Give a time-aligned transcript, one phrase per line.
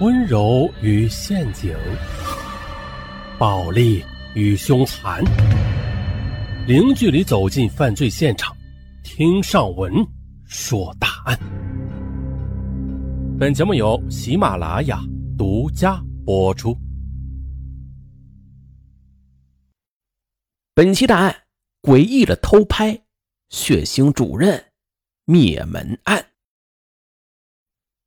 [0.00, 1.76] 温柔与陷阱，
[3.38, 5.22] 暴力与凶残，
[6.66, 8.56] 零距离走进犯罪现场，
[9.04, 9.92] 听上文
[10.44, 11.38] 说大案。
[13.38, 14.98] 本节目由喜马拉雅
[15.38, 16.76] 独家播出。
[20.74, 21.36] 本期大案：
[21.82, 22.98] 诡异的偷拍，
[23.50, 24.64] 血腥主任
[25.26, 26.24] 灭门案。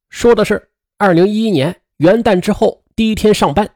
[0.10, 1.76] 说的是二零一一年。
[1.98, 3.70] 元旦之后第一天上班，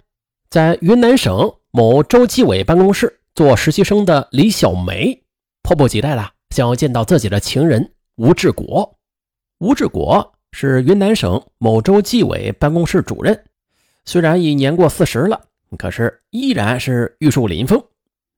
[0.49, 5.23] 在云南省某州纪委办公室做实习生的李小梅，
[5.61, 8.97] 迫不及待的想要见到自己的情人吴志国。
[9.59, 13.41] 吴志国是云南省某州纪委办公室主任，
[14.03, 15.39] 虽然已年过四十了，
[15.77, 17.81] 可是依然是玉树临风。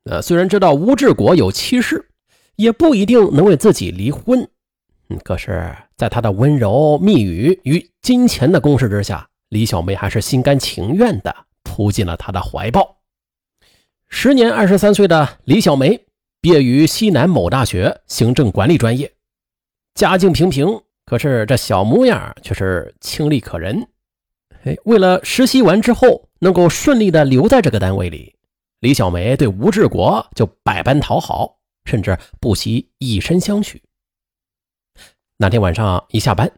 [0.03, 2.07] 呃，虽然知道吴志国有妻室，
[2.55, 4.47] 也不一定能为自己离婚，
[5.23, 9.27] 可是，在他的温柔蜜语与金钱的攻势之下。
[9.49, 12.99] 李小梅还是心甘情愿地扑进了他的怀抱。
[14.07, 16.05] 时年二十三岁的李小梅
[16.39, 19.11] 毕业于西南某大学行政管理专业，
[19.93, 23.85] 家境平平，可是这小模样却是清丽可人。
[24.63, 28.33] 哎，为了实习完之后能够顺利的留在这个单位里，
[28.79, 33.83] 李小梅对吴志国就百般讨好，甚至不惜以身相许。
[35.41, 36.51] 那天晚上一下班。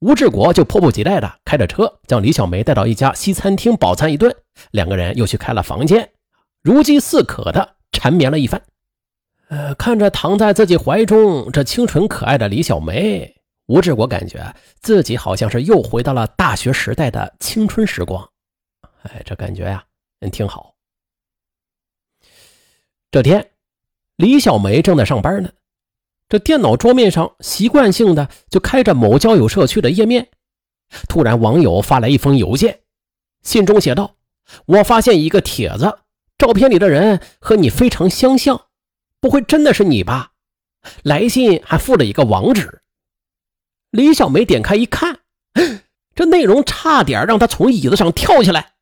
[0.00, 4.34] 吴志国就迫不及待地开着车将李小梅带到一家西餐厅饱餐一顿，
[4.72, 6.10] 两个人又去开了房间，
[6.60, 8.60] 如饥似渴的缠绵了一番。
[9.46, 13.32] 呃，看着躺在自己怀中这清纯可爱的李小梅，
[13.66, 18.28] 吴志国感觉自己好像是又回到了大学时代的青春时光。
[19.02, 19.84] 哎，这感觉呀，
[20.18, 20.74] 嗯，挺好。
[23.12, 23.52] 这天，
[24.16, 25.48] 李小梅正在上班呢。
[26.28, 30.28] 这电脑桌面上习惯性的就开着某交友社区的页面，
[31.08, 32.80] 突然网友发来一封邮件，
[33.42, 34.16] 信中写道
[34.66, 35.98] ：“我发现一个帖子，
[36.36, 38.62] 照片里的人和你非常相像，
[39.20, 40.32] 不会真的是你吧？”
[41.02, 42.82] 来信还附了一个网址。
[43.90, 45.20] 李小梅点开一看，
[46.14, 48.74] 这内容差点让她从椅子上跳下来。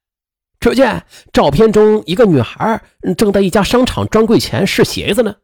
[0.60, 2.82] 只见照片中一个女孩
[3.18, 5.36] 正在一家商场专柜前试鞋子呢。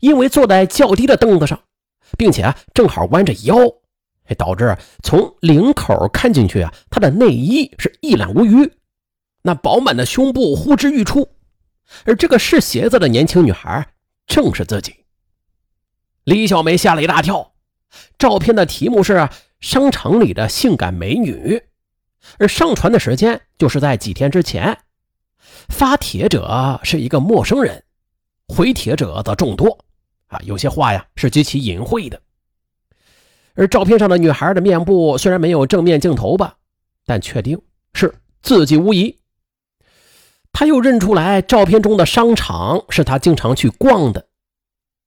[0.00, 1.60] 因为坐在较低的凳子上，
[2.18, 3.54] 并且正好弯着腰，
[4.36, 8.72] 导致从领口看进去啊，她的内衣是一览无余，
[9.42, 11.28] 那饱满的胸部呼之欲出。
[12.04, 13.88] 而这个试鞋子的年轻女孩
[14.26, 14.94] 正是自己。
[16.24, 17.52] 李小梅吓了一大跳。
[18.18, 21.60] 照片的题目是“商场里的性感美女”，
[22.38, 24.78] 而上传的时间就是在几天之前。
[25.68, 27.82] 发帖者是一个陌生人。
[28.50, 29.78] 回帖者则众多，
[30.26, 32.20] 啊，有些话呀是极其隐晦的。
[33.54, 36.56] 而照片上的女孩的面部虽然没有正面镜头吧，
[37.06, 37.60] 但确定
[37.94, 39.18] 是自己无疑。
[40.52, 44.26] 他又认出来照片中的商场是他经常去逛的。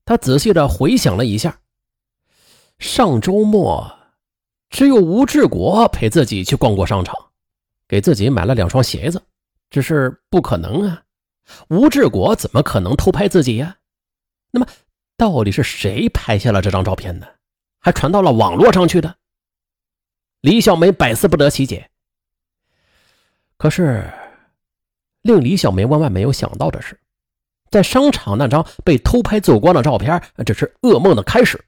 [0.06, 1.60] 他仔细的回想了一下，
[2.80, 3.94] 上周末
[4.70, 7.14] 只有吴志国陪自己去逛过商场，
[7.88, 9.22] 给自己买了两双鞋子，
[9.70, 11.03] 只是不可能啊。
[11.70, 13.78] 吴志国怎么可能偷拍自己呀？
[14.52, 14.68] 那么，
[15.18, 17.28] 到底是谁拍下了这张照片呢？
[17.80, 19.16] 还传到了网络上去的？
[20.42, 21.90] 李小梅百思不得其解。
[23.58, 24.12] 可是，
[25.22, 27.00] 令李小梅万万没有想到的是，
[27.72, 31.64] 在商场那张被偷拍走光的照片，只是噩梦的开始。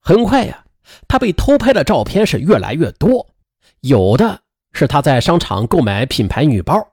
[0.00, 0.64] 很快呀，
[1.06, 3.34] 她被偷拍的照片是越来越多，
[3.80, 4.42] 有的
[4.72, 6.91] 是她在商场购买品牌女包。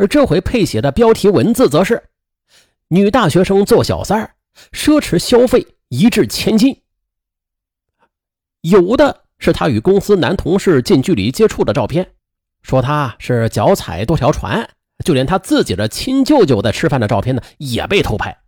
[0.00, 2.02] 而这回配写的标题文字则是
[2.88, 4.34] ：“女大学生做小三儿，
[4.72, 6.74] 奢侈消费一掷千金。”
[8.62, 12.12] 有的是他与公司男同事近距离接触的照片，
[12.62, 14.70] 说他是脚踩多条船，
[15.04, 18.38] 就连他自己的亲舅舅在吃饭的照片呢也被偷拍，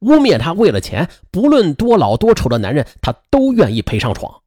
[0.00, 4.42] 污蔑他为了钱，不论多老多丑的男人，他都愿意陪上床。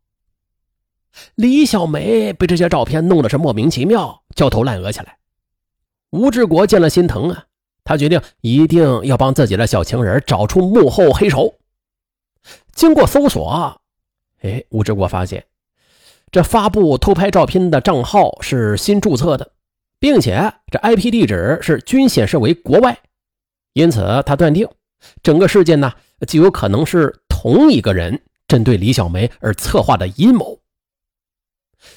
[1.34, 5.17] 李小梅被这些照片弄得是莫名其妙，焦头烂额起来。
[6.12, 7.46] 吴志国见了心疼啊，
[7.84, 11.56] 他决定一定要帮自己的小情人找出幕后黑手。
[12.74, 13.82] 经过搜索，
[14.42, 15.46] 哎，吴志国发现
[16.32, 19.52] 这发布偷拍照片的账号是新注册的，
[20.00, 22.98] 并且这 IP 地址是均显示为国外，
[23.74, 24.68] 因此他断定
[25.22, 25.92] 整个事件呢
[26.26, 30.60] 极有可能是同一个人针对李小梅而策划的阴谋。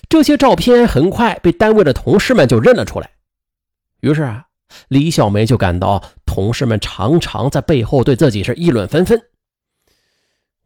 [0.08, 3.10] 这些照片很快被单位的同事们就认了出来。
[4.00, 4.44] 于是啊，
[4.88, 9.20] 李小梅就感到同事们常常在背后对自己是议论纷纷。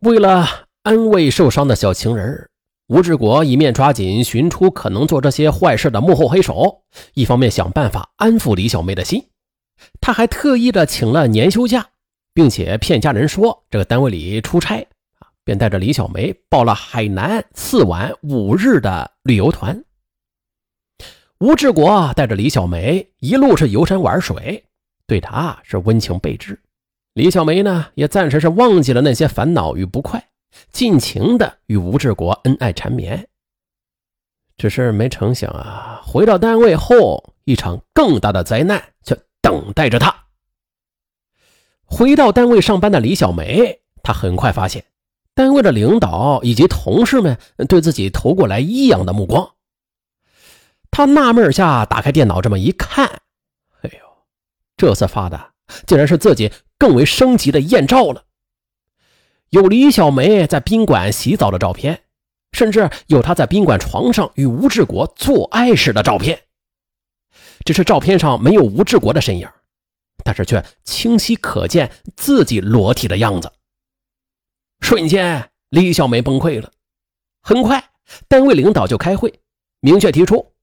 [0.00, 0.46] 为了
[0.82, 2.48] 安慰受伤的小情人，
[2.88, 6.82] 吴志国一面抓紧寻出可能做这些坏事的幕后黑手，
[7.14, 9.28] 一方面想办法安抚李小梅的心。
[10.00, 11.88] 他还特意的请了年休假，
[12.34, 14.86] 并且骗家人说这个单位里出差
[15.18, 19.82] 啊，便带着李小梅报了海南四晚五日的旅游团。
[21.44, 24.64] 吴志国带着李小梅一路是游山玩水，
[25.06, 26.58] 对她是温情备至。
[27.12, 30.26] 李小梅呢，也暂时是忘记了那些烦恼与不快，
[30.72, 33.28] 尽情的与吴志国恩爱缠绵。
[34.56, 40.16] 只是没成想啊，回到单位后，一场更大的灾难却等待着他。
[41.84, 44.82] 回到单位上班的李小梅，她很快发现，
[45.34, 47.38] 单位的领导以及同事们
[47.68, 49.50] 对自己投过来异样的目光。
[50.94, 53.04] 他纳闷下，打开电脑，这么一看，
[53.80, 53.98] 哎呦，
[54.76, 55.50] 这次发的
[55.88, 58.26] 竟然是自己更为升级的艳照了，
[59.50, 62.04] 有李小梅在宾馆洗澡的照片，
[62.52, 66.40] 甚至有她在宾馆床上与吴志国做爱时的照片。
[67.64, 69.48] 只是照片上没有吴志国的身影，
[70.22, 73.50] 但是却清晰可见自己裸体的样子。
[74.78, 76.70] 瞬间，李小梅崩溃了。
[77.42, 77.82] 很快，
[78.28, 79.40] 单位领导就开会，
[79.80, 80.53] 明确提出，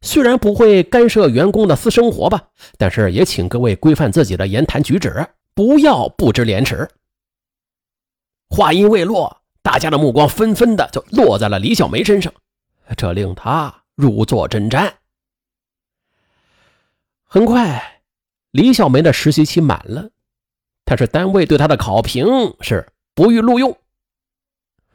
[0.00, 6.88] 虽然不会干涉员工的私生活吧，但是也请各位规范自己的言谈举止，不要不知廉耻。
[8.48, 12.32] 话音未落，大家的目光纷纷的就落在了李小梅身上，
[12.96, 14.90] 这令她如坐针毡。
[17.24, 18.00] 很快，
[18.50, 20.10] 李小梅的实习期满了，
[20.84, 22.26] 但是单位对她的考评
[22.60, 23.78] 是不予录用。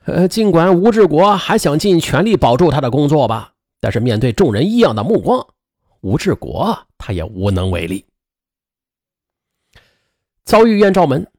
[0.03, 5.47] 呃，尽管吴志国还想尽全力保住她的工作吧，但是面对众人异样的目光，
[6.01, 8.05] 吴志国他也无能为力。
[10.43, 11.31] 遭遇艳照门，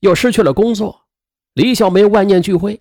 [0.00, 1.06] 又失去了工作，
[1.54, 2.80] 李小梅万念俱灰，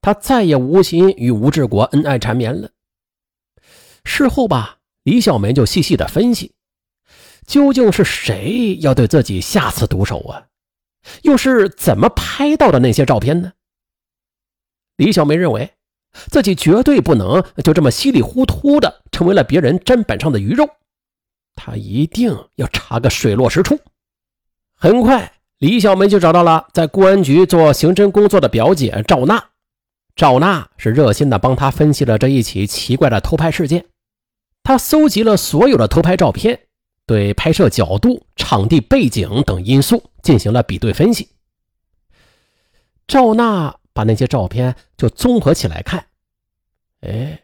[0.00, 2.70] 她再也无心与吴志国恩爱缠绵了。
[4.04, 6.54] 事后吧，李小梅就细细的分析。
[7.46, 10.46] 究竟是谁要对自己下此毒手啊？
[11.22, 13.52] 又是怎么拍到的那些照片呢？
[14.96, 15.72] 李小梅认为，
[16.26, 20.68] 自己绝对不能就这么稀里糊涂的成为了别人砧板上的鱼肉，
[21.54, 23.78] 他一定要查个水落石出。
[24.74, 29.42] 很快，李小梅就找到了在公安局做刑侦工作的表姐赵娜。
[30.14, 33.86] 赵娜是热心的帮她分析了这一起奇怪的偷拍事件，
[34.62, 36.60] 她搜集了所有的偷拍照片。
[37.06, 41.30] 对拍摄角度、场地背景等因素进行了比对分析。
[43.06, 46.07] 赵娜把那些照片就综合起来看，
[47.00, 47.40] 哎，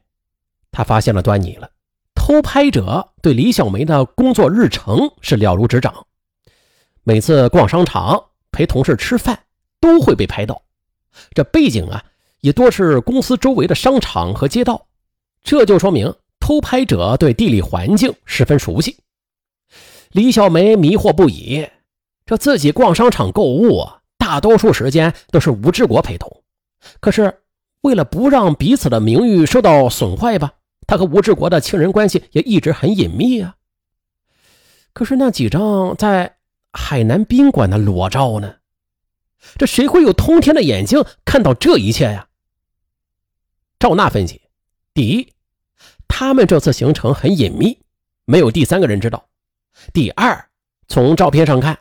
[0.70, 1.70] 他发现了端倪了。
[2.14, 6.06] 偷拍者对李小梅的工作日程是了如指掌，
[7.02, 9.38] 每次逛商场、陪同事吃饭
[9.80, 10.62] 都会被拍到。
[11.34, 12.02] 这背景啊，
[12.40, 14.86] 也多是公司周围的商场和街道，
[15.42, 18.96] 这就说明偷拍者对地理环境十分熟悉。
[20.12, 21.68] 李小梅迷惑不已，
[22.24, 23.86] 这自己逛商场购物，
[24.16, 26.42] 大多数时间都是吴志国陪同。
[27.00, 27.42] 可是
[27.84, 30.54] 为了不让彼此的名誉受到损坏吧，
[30.86, 33.56] 他和吴志国的亲人关系也一直很隐秘啊。
[34.94, 36.36] 可是那几张在
[36.72, 38.54] 海南宾馆的裸照呢？
[39.58, 42.28] 这谁会有通天的眼睛看到这一切呀？
[43.78, 44.40] 赵娜分析：
[44.94, 45.28] 第一，
[46.08, 47.80] 他们这次行程很隐秘，
[48.24, 49.28] 没有第三个人知道。
[49.92, 50.48] 第二，
[50.88, 51.78] 从照片上看，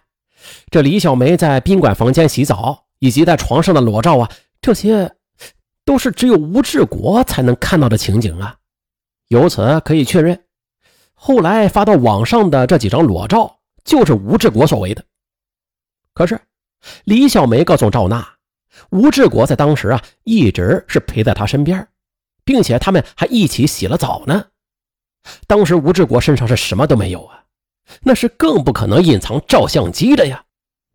[0.69, 5.15] 这李小梅在宾馆房间洗澡以及在床上的裸照啊，这些
[5.85, 8.57] 都是只有吴志国才能看到的情景啊。
[9.27, 10.43] 由此可以确认，
[11.13, 15.03] 后来发到网上的这几张裸照就是吴志国所为的。
[16.13, 16.39] 可是，
[17.05, 18.27] 李小梅告诉赵娜，
[18.91, 21.87] 吴志国在当时啊一直是陪在她身边，
[22.43, 24.45] 并且他们还一起洗了澡呢。
[25.47, 27.39] 当时吴志国身上是什么都没有啊。
[28.01, 30.43] 那是更不可能隐藏照相机的呀！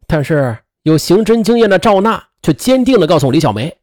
[0.07, 3.78] 但是有刑侦经验的赵娜却坚定地告诉李小梅，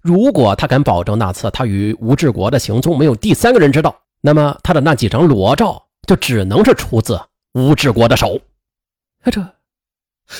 [0.00, 7.20] 如果他敢保证那次他与吴志国的行踪没有第三个人知道，那么他的那几张裸照就只能是出自
[7.54, 8.40] 吴志国的手。
[9.24, 9.54] 这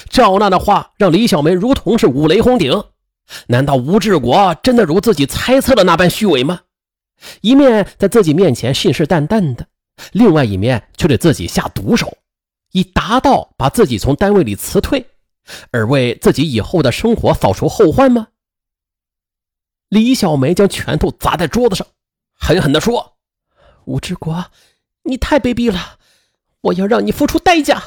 [0.09, 2.83] 赵娜的话让李小梅如同是五雷轰顶。
[3.47, 6.61] 难道吴志国真的如自己猜测的那般虚伪吗？
[7.41, 9.67] 一面在自己面前信誓旦旦的。
[10.13, 12.17] 另外一面却对自己下毒手，
[12.73, 15.05] 以达到把自己从单位里辞退，
[15.71, 18.29] 而为自己以后的生活扫除后患吗？
[19.89, 21.87] 李小梅将拳头砸在桌子上，
[22.35, 23.17] 狠狠地说
[23.87, 24.51] ：“吴志国，
[25.05, 25.99] 你太卑鄙了！
[26.61, 27.83] 我要让你付出代价。”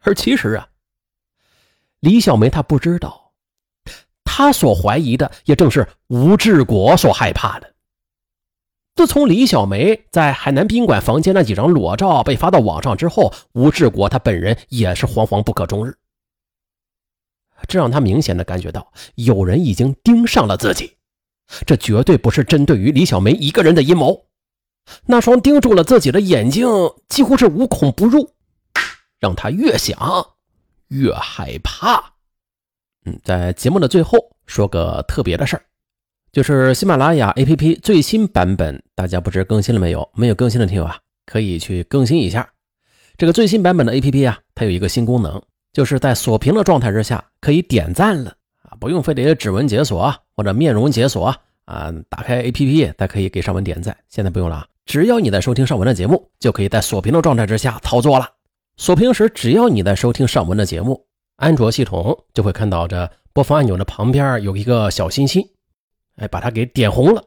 [0.00, 0.68] 而其实啊，
[1.98, 3.32] 李小梅她不知道，
[4.24, 7.74] 她所怀疑的也正是吴志国所害怕的。
[8.94, 15.98] 自从李小梅在海南宾馆房间那几张裸照被发到网上之后，吴志国他本人也是惶惶不可终日。
[17.68, 20.96] 这让他明显的感觉到有人已经盯上了自己，
[21.66, 24.26] 这绝对不是针对于李小梅一个人的阴谋。
[25.06, 26.68] 那双盯住了自己的眼睛
[27.08, 28.34] 几乎是无孔不入，
[29.18, 30.26] 让他越想
[30.88, 32.14] 越害怕。
[33.04, 35.62] 嗯，在节目的最后说个特别的事儿，
[36.30, 40.08] 就是喜马拉雅 APP 最新版本，大家不知更新了没有？
[40.14, 42.48] 没有更新的听友啊，可以去更新一下。
[43.16, 45.42] 这个最新版本的 APP 啊，它有一个新功能。
[45.76, 51.26] 就是在锁屏的状态之下可以点赞了啊，不用非得指纹解锁或者面容解锁
[51.66, 53.94] 啊，打开 APP 才可以给上文点赞。
[54.08, 58.26] 现在不用了，只要你在收听上文的节目，就可以在锁屏的状态之下操作了。
[58.78, 61.04] 锁屏时，只要你在收听上文的节目，
[61.36, 65.46] 安卓系统就会看到这播放按钮的旁边有一个小心心，
[66.16, 67.22] 哎，把它给点红了。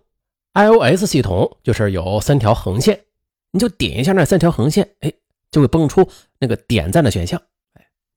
[0.55, 2.99] iOS 系统就是有三条横线，
[3.51, 5.13] 你就点一下那三条横线，哎，
[5.51, 7.39] 就会蹦出那个点赞的选项。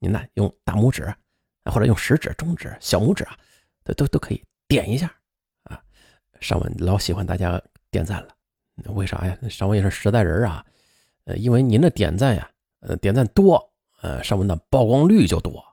[0.02, 1.14] 您呢，用大拇指，
[1.66, 3.38] 或者用食指、中指、小拇指啊，
[3.84, 5.06] 都都都可以点一下
[5.62, 5.80] 啊。
[6.40, 8.34] 尚文老喜欢大家点赞了，
[8.94, 9.38] 为啥呀？
[9.48, 10.66] 尚文也是实在人啊，
[11.22, 13.62] 呃，因为您的点赞呀，呃，点赞多，
[14.00, 15.64] 呃，尚文的曝光率就多，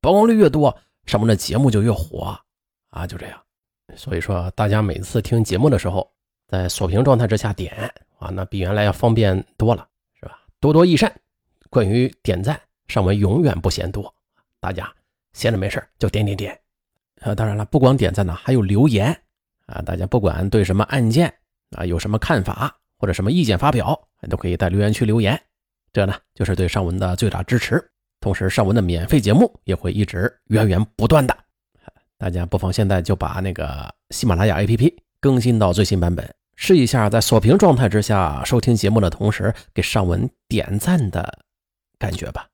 [0.00, 0.74] 曝光率越多，
[1.04, 2.34] 尚文的节目就越火
[2.88, 3.38] 啊，就这样。
[3.96, 6.10] 所以说，大家每次听节目的时候，
[6.48, 7.74] 在锁屏状态之下点
[8.18, 9.86] 啊，那比原来要方便多了，
[10.18, 10.40] 是吧？
[10.58, 11.14] 多多益善。
[11.68, 12.58] 关于点赞。
[12.88, 14.14] 尚文永远不嫌多，
[14.60, 14.92] 大家
[15.32, 16.58] 闲着没事就点点点。
[17.20, 19.16] 啊，当然了，不光点赞呢，还有留言
[19.66, 19.80] 啊。
[19.82, 21.32] 大家不管对什么案件
[21.70, 23.98] 啊有什么看法或者什么意见发表，
[24.28, 25.40] 都可以在留言区留言。
[25.92, 27.82] 这呢就是对尚文的最大支持。
[28.20, 31.36] 同时，尚文的免费节目也会一直源源不断的。
[32.16, 41.38] 大家不妨现在就把那个喜马拉雅 APP 更新到最新版本，试一下在锁屏状态之下收听节目的同时给尚文点赞的
[41.98, 42.48] 感觉吧。